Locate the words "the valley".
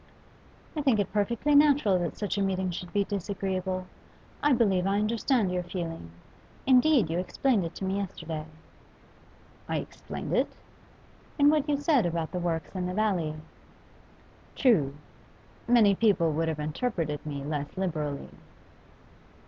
12.87-13.35